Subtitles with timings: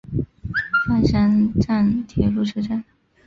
[0.87, 2.83] 饭山站铁路车站。